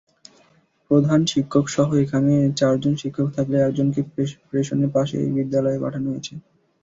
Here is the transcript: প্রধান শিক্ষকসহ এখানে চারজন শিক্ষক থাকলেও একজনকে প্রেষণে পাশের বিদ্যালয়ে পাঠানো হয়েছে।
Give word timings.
প্রধান 0.91 1.19
শিক্ষকসহ 1.31 1.87
এখানে 2.03 2.31
চারজন 2.59 2.93
শিক্ষক 3.01 3.27
থাকলেও 3.35 3.63
একজনকে 3.63 4.01
প্রেষণে 4.49 4.87
পাশের 4.95 5.23
বিদ্যালয়ে 5.35 5.81
পাঠানো 5.83 6.07
হয়েছে। 6.11 6.33